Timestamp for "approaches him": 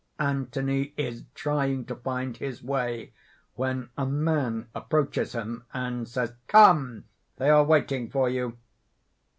4.73-5.63